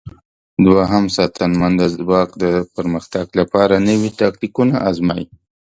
[0.65, 5.25] دوهم ساتنمن د ځواک د پرمختګ لپاره نوي تاکتیکونه آزمايي.